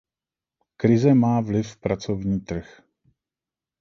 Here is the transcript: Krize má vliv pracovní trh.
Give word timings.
Krize 0.77 1.13
má 1.13 1.41
vliv 1.41 1.77
pracovní 1.77 2.39
trh. 2.39 2.81